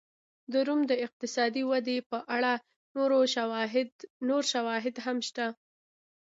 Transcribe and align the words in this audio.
د 0.51 0.53
روم 0.67 0.81
د 0.91 0.93
اقتصادي 1.05 1.63
ودې 1.71 1.97
په 2.09 2.17
اړه 2.35 2.53
نور 4.27 4.41
شواهد 4.55 4.95
هم 5.05 5.17
شته. 5.27 5.47